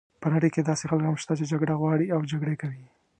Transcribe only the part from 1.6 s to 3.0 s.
غواړي او جګړې کوي.